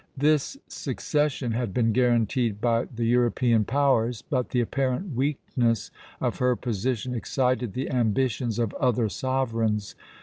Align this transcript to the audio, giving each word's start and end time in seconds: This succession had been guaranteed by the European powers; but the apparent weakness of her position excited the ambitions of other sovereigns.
This 0.17 0.57
succession 0.67 1.51
had 1.51 1.75
been 1.75 1.91
guaranteed 1.91 2.59
by 2.59 2.85
the 2.85 3.05
European 3.05 3.65
powers; 3.65 4.23
but 4.23 4.49
the 4.49 4.59
apparent 4.59 5.15
weakness 5.15 5.91
of 6.19 6.39
her 6.39 6.55
position 6.55 7.13
excited 7.13 7.73
the 7.73 7.91
ambitions 7.91 8.57
of 8.57 8.73
other 8.79 9.09
sovereigns. 9.09 9.93